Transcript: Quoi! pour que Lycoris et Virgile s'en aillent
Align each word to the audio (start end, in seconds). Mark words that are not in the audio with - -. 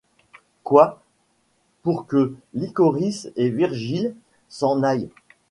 Quoi! 0.63 0.99
pour 1.83 2.07
que 2.07 2.33
Lycoris 2.55 3.29
et 3.35 3.51
Virgile 3.51 4.15
s'en 4.49 4.81
aillent 4.81 5.11